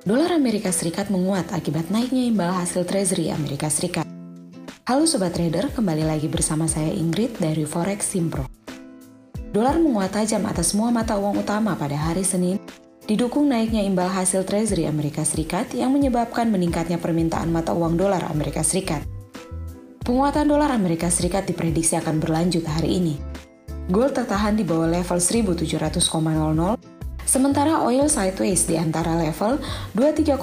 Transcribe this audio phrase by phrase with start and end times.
[0.00, 4.08] Dolar Amerika Serikat menguat akibat naiknya imbal hasil Treasury Amerika Serikat.
[4.88, 8.48] Halo Sobat Trader, kembali lagi bersama saya Ingrid dari Forex Simpro.
[9.52, 12.56] Dolar menguat tajam atas semua mata uang utama pada hari Senin,
[13.04, 18.64] didukung naiknya imbal hasil Treasury Amerika Serikat yang menyebabkan meningkatnya permintaan mata uang dolar Amerika
[18.64, 19.04] Serikat.
[20.00, 23.20] Penguatan dolar Amerika Serikat diprediksi akan berlanjut hari ini.
[23.92, 26.89] Gold tertahan di bawah level 1700,00
[27.30, 29.62] Sementara oil sideways di antara level
[29.94, 30.34] 23,50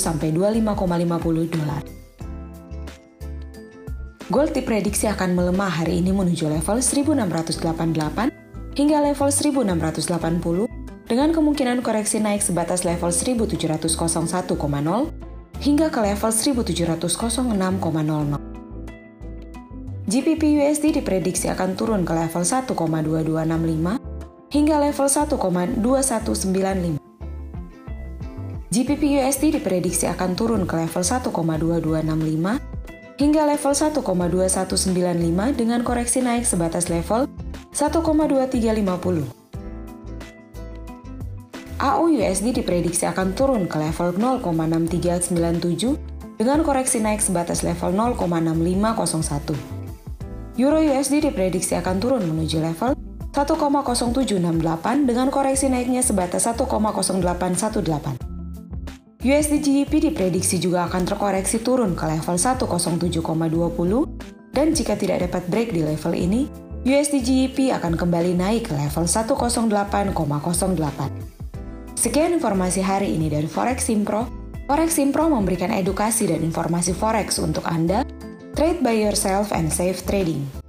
[0.00, 1.84] sampai 25,50 dolar.
[4.32, 8.32] Gold diprediksi akan melemah hari ini menuju level 1688
[8.80, 13.76] hingga level 1680 dengan kemungkinan koreksi naik sebatas level 1701,0
[15.60, 18.40] hingga ke level 1706,00.
[20.08, 24.05] GBP USD diprediksi akan turun ke level 1,2265
[24.50, 27.00] hingga level 1,2195.
[28.70, 32.60] GBP USD diprediksi akan turun ke level 1,2265
[33.16, 37.24] hingga level 1,2195 dengan koreksi naik sebatas level
[37.72, 39.32] 1,2350.
[41.76, 44.12] AU USD diprediksi akan turun ke level
[44.44, 49.56] 0,6397 dengan koreksi naik sebatas level 0,6501.
[50.56, 52.96] Euro USD diprediksi akan turun menuju level
[53.36, 58.16] 1,0768 dengan koreksi naiknya sebatas 1,0818.
[59.20, 63.20] USD GBP diprediksi juga akan terkoreksi turun ke level 107,20
[64.56, 66.48] dan jika tidak dapat break di level ini,
[66.88, 70.16] USD GBP akan kembali naik ke level 108,08.
[71.92, 74.24] Sekian informasi hari ini dari Forex Simpro.
[74.64, 78.06] Forex Simpro memberikan edukasi dan informasi forex untuk Anda.
[78.56, 80.65] Trade by yourself and safe trading.